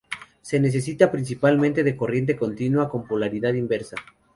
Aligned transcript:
Se 0.41 0.59
necesita 0.59 1.11
principalmente 1.11 1.83
de 1.83 1.95
corriente 1.95 2.35
continua 2.35 2.89
con 2.89 3.07
polaridad 3.07 3.53
inversa. 3.53 3.97